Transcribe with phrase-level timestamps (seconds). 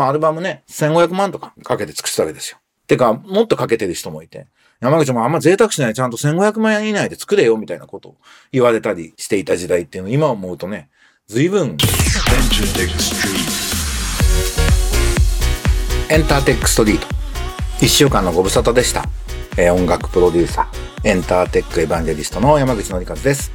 [0.00, 2.56] まあアルバムね、1500万とかかけて作ってたわけですよ。
[2.86, 4.46] てか、もっとかけてる人もいて、
[4.80, 8.16] 山口もあんま贅沢しないちゃんと1500万円以内で作れよみたいなことを
[8.50, 10.88] 言われたりしていた時代っていうのを今思うとね、
[11.26, 11.76] 随分、
[16.08, 17.06] エンターテックストリート。
[17.82, 19.04] 一週間のご無沙汰でした。
[19.58, 23.52] えー音楽プロデューサー、エンターテックエヴァンジェリストの山口のりかずです。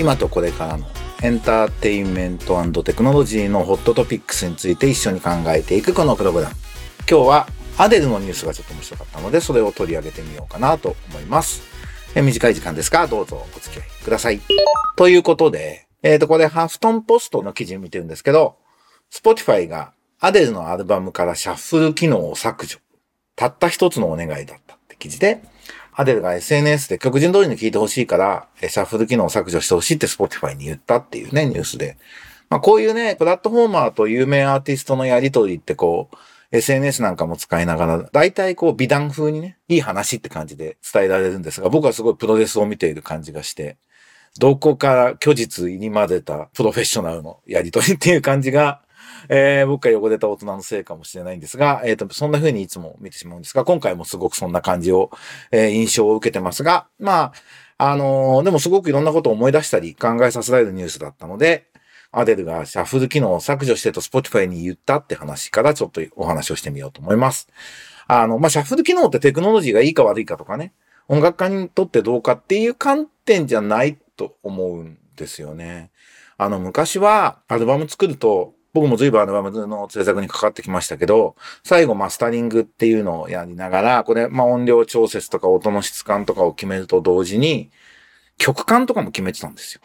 [0.00, 0.84] 今とこれからの
[1.22, 6.54] エンターテインメントテクノロジーのホットトピックスについて一緒に考えていくこのプログラム。
[7.10, 11.62] 今日はアデルのニュースがちょっと面白かったので、それを取り上げてみようかなと思います。
[12.14, 14.40] え短い時間ですが、どうぞお付き合いください。
[14.96, 18.56] ということで、えっ、と、これハフトンポストの記事を見てるんですけど、
[19.10, 22.78] Spotify がアデルのアルバムからシャッフル機能を削除。
[23.36, 25.42] たった一つのお願いだったって記事で、
[25.98, 31.96] アデルが SNS で曲順通りに聴いてほしいから、シャッフル機能を削除してほしいって Spotify に言ったっていうね、ニュースで。
[32.50, 36.16] まあこういうね、プラットフォーマーと有名アーティストのやりとりってこう、
[36.52, 43.78] SNS なんかも使いながら、大体こう美談風にね、いい話って感じで伝えられるんですが、僕はすごいプロレスを見ている感じがして、
[44.38, 48.82] どこから虚実入り混ぜたプロフェッショナルのやりとりっていう感じが、
[49.28, 55.10] えー僕が汚れた大人のせいかもしれないんですが、えっ、と、そんな風にいつも見てしまうんですが、今回もすごくそんな感じを、
[55.50, 57.32] えー印象を受けてますが、ま
[57.78, 61.66] あ、あのーでもすごくいろんなことを思い出したり考えさせられるニュースだったので、
[62.12, 67.48] アデルがシャッフル機能を削除してと Spotify に言ったって話からちょっとお話をしてみようと思います。
[68.08, 70.72] あの、まあ、シャッフル機能ってテクノロジーがいいか悪いかとかね、
[71.08, 75.90] 音楽家にとってどうかっていう観点じゃないと思うんですよね。
[76.38, 81.34] あの、昔はアルバム作ると、僕も随分アルバムの制作にかかってきましたけど、
[81.64, 87.70] 最後マスタリングっていうのをやりながら、これ、まあ、音量調節とか音の質感とかを決めると同時に、
[88.36, 89.80] 曲感とかも決めてたんですよ。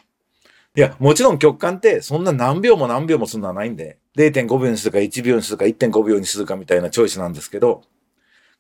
[0.76, 7.84] いや、もちろん曲感ってそんな何秒も何秒もするのはないんで、0.5秒にするか1秒にするか1.5秒にするかみたいなチョイスなんですけど、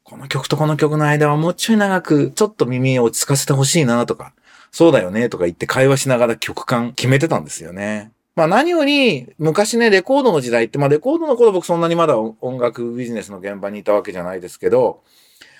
[0.04, 4.34] この曲とこの曲の間はもうちょい長く、ちょっと耳を落ち着かせてほしいなとか、
[4.72, 8.14] そうだよねとか言って会話しながら曲感決めてたんですよね。
[8.36, 15.03] まあ何より、昔ね、レコードの時代って、まあレコードの頃僕そんなにまだ音楽ビジネスの現場にいたわけじゃないですけど、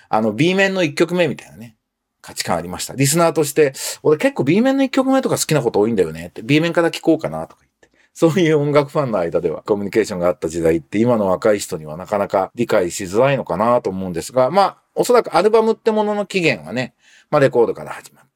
[0.08, 1.76] あの B 面の1曲目みたいなね、
[2.22, 2.94] 価値観ありました。
[2.94, 7.90] リスナーとして、俺結構 B 面の1曲目とか好きなこと多いんだよねって、B 面から聴こうかなとか言って。
[8.14, 16.94] そういう音楽ファンの間ではコミュニケーションがあった時代って今の若い人にはなかなか理解しづらいのかなと思うんですが、まあ、おそらくアルバムってものの起源はね、
[17.30, 18.31] まあレコードから始まって、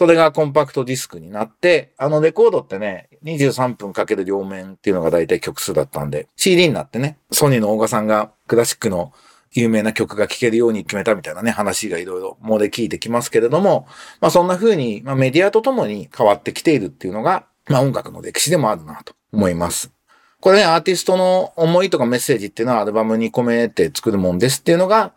[0.00, 9.12] それがコンパクトディスクになって、あのレコードってね、23分かける両面っていうのが大体曲数だったんで、CD になってね、ソニーの大賀さんがクラシックの
[9.52, 13.86] 有名な曲が聴けるように決めたみたいなね、話がいろいろもうで聞いてきますけれども、
[14.22, 19.90] まあそんな風に、まあメディアとともに変わってきているっていうのが、まあ音楽の歴史でもあるなと思います。
[20.40, 25.12] これね、アーティストの思いとかメッセージっていうのはアルバムに込めて作るもんですっていうのが、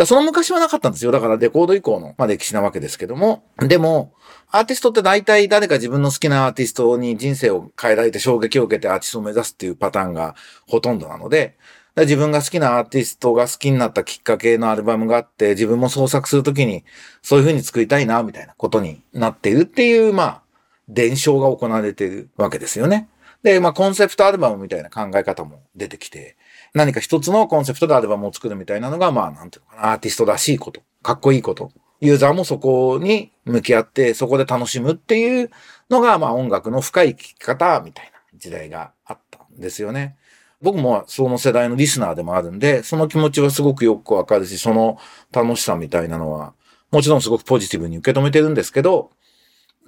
[0.00, 1.10] だその昔はなかったんですよ。
[1.10, 3.44] だからレコード以降の、まあ、歴史なわけですけども。
[3.58, 4.14] でも、
[4.50, 11.58] アーティストって大体誰か自分の好きなアーティストに人生を変えられて衝撃を受けてアーティストを目指すっていうパターンがほとんどなので、
[11.98, 16.82] 自分が好きなアーティストが好きになったきっかけのアルバムがあって、自分も創作するときに
[17.20, 20.42] そういう風に作りたいな、みたいなことになっているっていう、まあ、
[20.88, 23.10] 伝承が行われているわけですよね。
[23.42, 26.38] で、まあ、コンセプトアルバムみたいな考え方も出てきて、
[26.74, 35.50] 何か一つのコンセプトでアルバムを作るみたいなのが、まあ、なんていうかな、アーティストらしいこと、かっこいいこと、ユーザーもそこに向き合って、そこで楽しむっていう
[35.88, 40.16] のが、まあ、音楽の深い聴き方みたいな時代があったんですよね。
[40.62, 44.98] 僕もその世代のリスナーでもあるんで、その気持ちはすごくよくわかるし、その
[45.32, 46.54] 楽しさみたいなのは、
[46.90, 49.10] もちろんすごくポジティブに受け止めてるんですけど、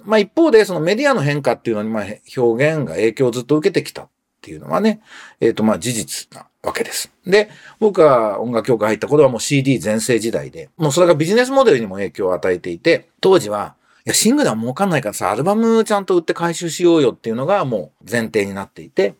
[0.03, 2.05] まあ一方でそのメディアの変化っていうのにまあ
[2.37, 4.09] 表現が影響をずっと受けてきたっ
[4.43, 4.99] っていうのはね、
[5.39, 7.09] えっ、とまあ事実なわけです。
[7.25, 7.49] で、
[7.79, 19.15] 僕が音楽協会入った頃はもう CD 全盛時代で、もうそれがビジネスモデルにも影響を与えていて、当時は、いや、シングルは儲かんないからさ、アルバムちゃんと売って回収しようよっていうのがもう前提になっていて、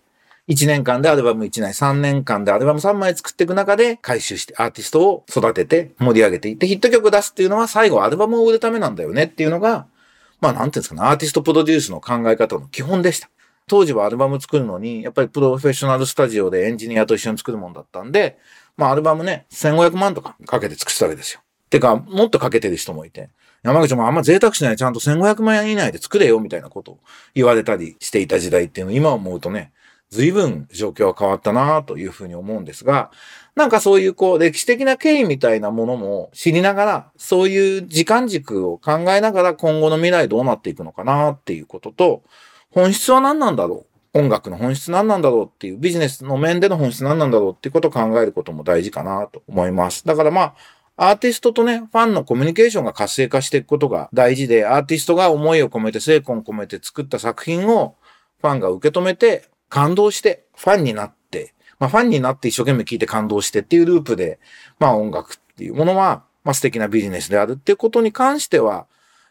[0.49, 9.87] 1年間でアルバム1枚、3年間でアルバム3枚作っていく中で回収してアーティストを育てて盛り上げていってヒット曲出すっていうのは最後アルバムを売るためなんだよねっていうのが、
[10.41, 13.29] まあなんていうんですかね、アーティストプロデュースの考え方の基本でした。
[13.67, 18.37] 当時はアルバム作るのに、やっぱりプロフェッショナルスタジオでエンジニアと一緒に作るもんだったんで、
[18.77, 21.41] まあアルバムね、1500万とかかけて作ってたわけですよ。
[21.69, 23.29] てか、もっとかけてる人もいて、
[23.63, 26.99] 山口もあんま贅沢しないちゃんと1500万円以内で作れよみたいなことを
[27.33, 29.71] 言われたりしていた時代っていうのを今思うとね、
[30.09, 33.09] 随分状況は変わったなというふうに思うんですが、
[33.55, 42.23] なんかそういうこう歴史的な経緯みたいなものも知りながら、そういう時間軸を考えながら今後の未来どうなっていくのかなっていうことと、
[42.73, 44.19] 本質は何なんだろう？
[44.19, 50.05] 音楽の本質何なんだろうっていう、ビジネスの面での本質何なんだろうっていうことを考えることも大事かなと思います。
[50.05, 50.55] だからま
[50.97, 57.95] あ、アーティストとね、ファンのコミュニケーションが活性化していくことが大事で、アーティストが思いを込めて、精魂を込めて作った作品を
[58.41, 64.39] ファンが受け止めて、感動して、ファンになって、まあファンになって一生懸命聴いて感動してっていうループで、
[64.77, 68.85] まあ音楽っていうものは、まあ素敵なビジネスであるっていうことに関しては、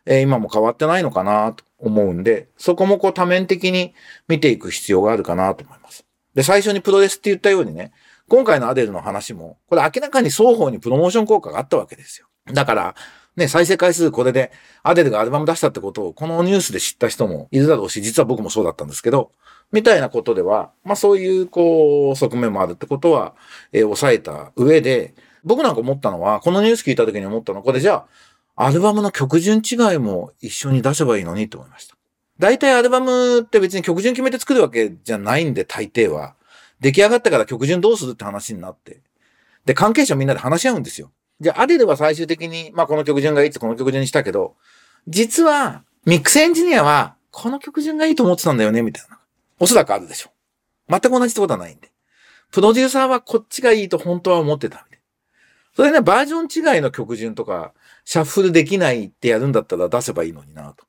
[0.05, 3.93] えー、今も変わってないのかなと思うんで、そこもこう多面的に
[4.29, 6.05] 見ていく必要があるかなと思います。
[6.35, 7.93] で、最初にプロレスって言ったようにね、
[8.29, 12.29] 今回のアデルの話も、これ明らかに双方にプロモーション効果があったわけですよ。
[12.47, 12.95] だから、
[13.37, 14.53] ね、再生回数これで、
[14.83, 19.33] アデルがアルバム出したってことを、このニュースで知った人もいるだろうし、実は僕もそうだったんですけど、
[19.73, 23.35] みたいなことでは、まあそういう、こう、側面もあるってことは、
[23.73, 25.15] えー、抑えた上で、
[25.45, 28.07] 僕なんか思ったのは、このニュース聞いた時に思ったのは、これじゃあ、
[28.65, 31.97] アルバムの曲順違いも一緒に出せばいいのにって思いました。
[32.39, 36.35] 大体アルバムって別に曲順決めて作るわけじゃないんで、大抵は。
[36.81, 39.01] 出来上がったから曲順どうするって話になって。
[39.65, 41.13] で、関係者みんなで話し合うんですよ。
[41.41, 44.57] じゃあ、アデルは最終的に、まあこの曲順がいいってこの曲順にしたけど、
[45.07, 49.19] 実は、ミックスエンジニアは、この曲順がいいと思ってたんだよね、みたいな。
[49.59, 50.31] おそらくあるでしょ。
[50.89, 51.91] 全く同じってことはないんで。
[52.51, 54.87] プロデューサーはこっちがいいと本当は思ってた。
[55.75, 56.41] それね、バージョ
[56.73, 57.73] ン違いの曲順とか、
[58.05, 60.87] シャッフルできないってやるんだったら出せばいいのになと。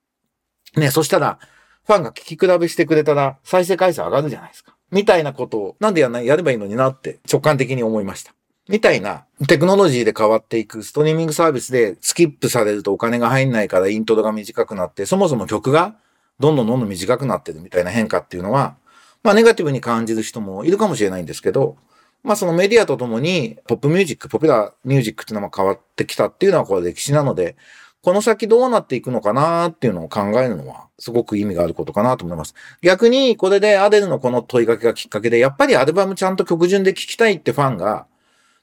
[0.80, 1.40] ね、そしたら、
[1.86, 4.76] ファンが聞き比べしてくれたら、再生回数上がるじゃないですか。
[4.92, 8.34] みたいなことを、なんでやない、やればいいのになって直感的に思いました。
[8.70, 15.96] みたいなテクノロジーで変わっていくストリーミングサービスでスキップされるとお金が入んないからイントロが短くなって、そもそも曲が
[16.40, 18.78] どんどんどんどん短くなってるみたいな変化っていうのは、
[19.22, 21.76] まあネガティブに感じる人もいるかもしれないんですけど、
[22.24, 27.58] まあそのメディアとともにポップミュージック、ポピュラーミュージックっていうのも変わってきたっていうのはこれ歴史なので、
[28.02, 32.54] この先どうなっていくのかなっていうのを考えるのはすごく意味があることかなと思います。
[32.82, 38.08] 逆にこれでアデルのこの問いかけがきっかけで、やっぱりアルバムちゃんと曲順で聴きたいってファンが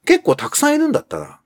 [0.04, 1.40] 結構たくさんいるんだったら、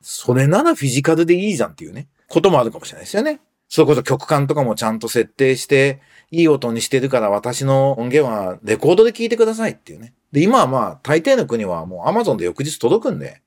[0.00, 3.40] それならフィジカルでいいじゃんっていうね、こともあるかもしれないですよね。
[3.68, 6.00] それこそ曲感とかもちゃんと設定して、
[6.30, 10.14] いい音にしてるから私の音源はレコードで聴いてくださいっていうね。
[10.32, 13.42] で、今はまあ、大抵の国はもう Amazon で翌日届くんで、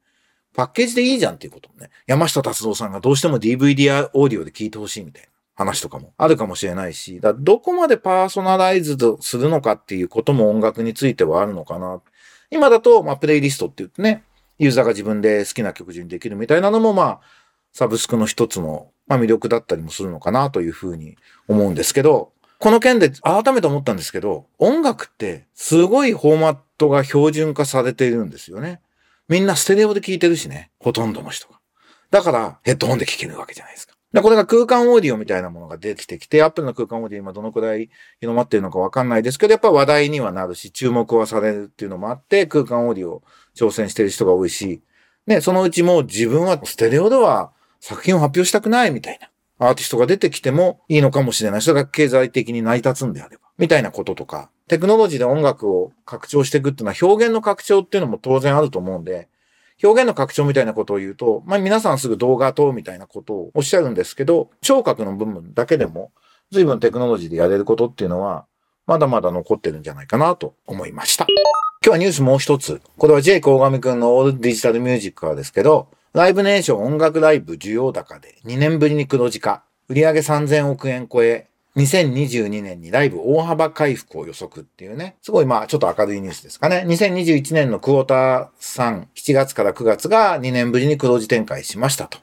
[0.54, 1.90] パッケージでいいじゃんっていうこともね。
[2.08, 12.02] 山下達郎さんがどうしても DVD やオーディオで聴いてほしいみたいな話とかもあるかもしれないし、だどこまでパーソナライズするのかっていうことも音楽についてはあるのかな。
[12.50, 14.24] 今だと、まあ、プレイリストって言ってね、
[14.60, 17.20] ユーザーが自分で好きな曲順にできるみたいなのも、まあ、
[17.72, 21.18] サブスクの一つの、まあ、魅力だったりもするのかなというふうに
[21.50, 28.80] 思うんですけど、この件で改めて思ったんですけど、音楽ってすごいフォーマットが標準化されているんですよね。
[29.28, 30.72] みんなステレオで聴いてるしね。
[30.80, 31.60] ほとんどの人が。
[32.10, 33.96] だからヘッドホンで聴けるわけじゃないですか。
[34.14, 37.90] で、これが空間オーディオみたいなものが出てきて、アップルの空間オーディオ今どのくらい
[38.22, 43.24] 広まっているのかわかんないですけど、やっぱ話題にはなるし、注目はされるっていうのもあって、空間オーディオ
[43.58, 44.82] 挑戦してる人が多いし、
[45.28, 51.62] ね、そのうちも自分はステレオでは作品を発表したくないみたいなアーティストが出てきてもいいのかもしれない。
[51.62, 53.44] それが経済的に成り立つんであれば。
[53.58, 59.28] みたいなこととか、テクノロジーで音楽を拡張していくっていうのは表現の拡張っていうのも当然あると思うんで、
[59.84, 66.12] 表現の拡張みたいなことを言うと、まあ皆さんすぐ動画等みたいなことをおっしゃるんですけど、聴覚の部分だけでも
[66.52, 68.46] 随分テクノロジーでやれることっていうのは、
[68.88, 71.26] まだまだ残ってるんじゃないかなと思いました。
[71.28, 71.36] 今
[71.84, 72.82] 日はニュースもう一つ。
[72.98, 79.64] これは J コーガミくんのオールデジタルミュージックからですけど、ライブネーション音楽ライブ需要高で2年ぶりに黒字化。
[79.88, 86.84] 売上3000億円超え、2022年にライブ大幅回復を予測っていうね、すごいまあちょっと明るいニュースですかね。
[86.86, 92.18] 2021年のクォーター3、7月から9月が2年ぶりに黒字展開しましたと。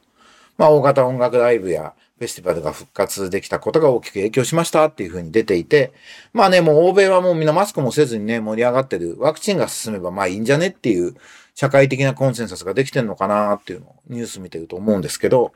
[0.58, 5.92] まあ大型音楽ライブやフェスティバルが復活できたことが大きく影響しましたっていうふうに出ていて、
[6.32, 9.16] まあね、もう欧米はもうみんなマスクもせずにね、盛り上がってる。
[9.18, 11.14] ワクチンが進めばまあいいんじゃねっていう
[11.54, 15.52] 社会的なコンセンサスができてんのかなっていうのをニュース見てると思うんですけど、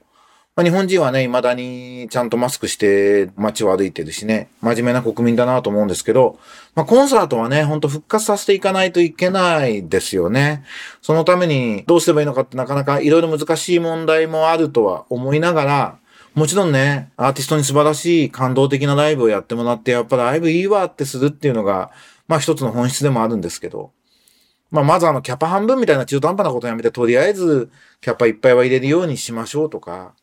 [0.55, 6.39] まあ、日本人はね、未だにちゃんとマスクして街を歩いてるしね、真面目な国民だなと思うんですけど、
[6.75, 10.63] まあ、コンサートはね、ほんと復活させていかないといけないですよね。
[11.01, 15.99] そのためにどうすればいいのかってなかなかいろいろ難しい問題もあるとは思いながら、
[16.35, 21.91] もちろんね、アーティストに素晴らしい感動的なライブをやってもらって、やっぱライブいいわってするっていうのが、
[22.27, 23.93] まあ一つの本質でもあるんですけど、
[24.71, 27.71] まあまずあのキャパ半分みたいな中途半端なことやめて、とりあえず
[28.01, 30.15] キャパいっぱいは入れるようにしましょうとか、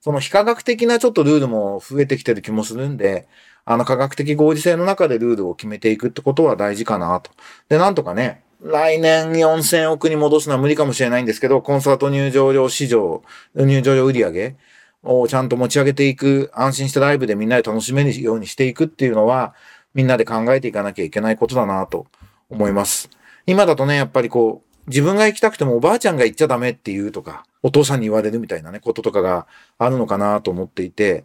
[0.00, 3.28] その非科学的なちょっとルールも増えてきてる気もするんで、
[3.66, 7.30] あの科学的合理性の中でルールを決めていくってことは大事かなと。
[7.68, 13.22] で、なんとかね、来年4000億に戻すのは無理かもしれないんですけど、コンサート入場料市場、
[13.54, 14.56] 入場料売上げ
[15.02, 19.54] をちゃんと持ち上げていく、安心してライブでみんなで楽しめるようにしていくっていうのは、
[19.94, 22.06] みんなで考えていかなきゃいけないことだなと
[22.50, 23.10] 思います。
[23.46, 29.46] 今だとね、やっぱりこう、自分が行きたくてもおばあちゃんが行っちゃダメっていうとか、お父さんに言われるみたいなね、こととかが
[29.78, 31.24] あるのかなと思っていて、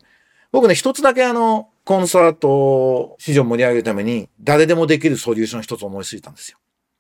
[0.52, 6.58] 僕ね、一つだけあの、コンサート市場盛り上げるために、誰でもできるソリューション一つ思いついたんですよ。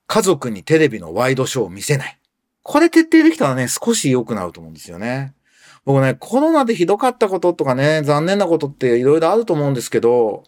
[0.07, 2.19] 家族にテレビのワイドショーを見せない。
[2.61, 5.33] これ徹底できたらね、少し良くなると思うんですよね。
[5.85, 10.43] 僕ね、コロナでひどかったこととかね、残念なことっていろいろあると思うんですけど、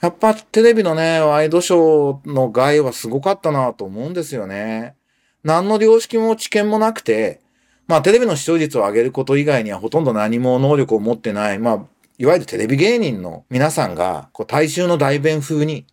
[0.00, 4.96] やっぱテレビのね、ワイドショーの害はすごかったなと思うんですよね。
[5.44, 7.40] 何の良識も知見もなくて、
[7.86, 11.86] まあテレビの視聴率を上げること以外にはほとんど何も能力を持ってない、まあ、
[12.18, 15.86] いわゆるテレビ芸人の皆さんが、こう大衆の代弁風に、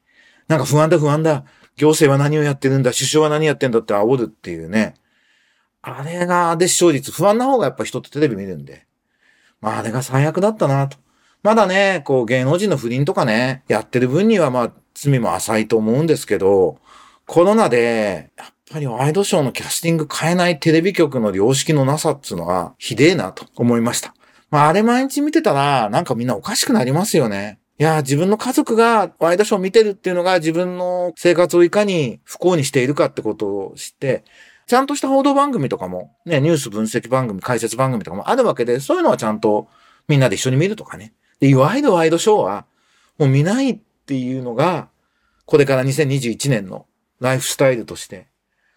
[0.47, 4.95] なんか不安だ不安だ、行政は何をやってるんだ、首相は何やってんだって煽るっていうね。
[5.81, 8.85] あれが、で視聴率、不安な方がやっぱ人ってテレビ見るんで。
[9.61, 10.97] まああれが最悪だったなと。
[11.41, 16.77] まだね、こう芸能人の不倫とかね、やってる分にはまあ罪も浅いと思うんですけど、
[17.25, 24.13] コロナで、やっぱりワイドショーのキャスティング変えないテレビ局の良識のなさっつうのはひでえなと思いました。
[24.51, 27.59] まああれ毎日見てたら、なんかみんなおかしくなりますよね。
[27.79, 34.25] いや、自分の家族がワイドショー見てるっていうのが自分の生活をいかに不幸にしているかってことを知って、
[34.69, 39.67] ちゃんとした報道番組とかも、ね、ニュース分析番組、解説番組とかもあるわけで、そういうのはちゃんと
[40.07, 41.13] みんなで一緒に見るとかね。
[41.39, 42.65] で、いわゆるワイドショーは、
[43.17, 44.89] もう見ないっていうのが、
[45.47, 46.85] これから2021年の
[47.19, 48.27] ライフスタイルとして、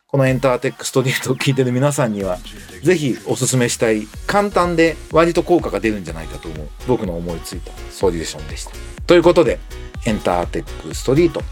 [0.07, 2.39] このエンターテックストリートを聞いてる皆さんには、
[2.83, 8.73] ぜひお勧めしたい、簡単で割と効果が出るんじゃないかと思う、僕の思いついたソリューションでした。
[9.07, 9.59] ということで、
[10.07, 11.43] エンターテックストリート。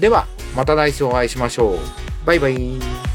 [0.00, 1.78] では、また来週お会いしましょう。
[2.24, 3.09] バイバイ。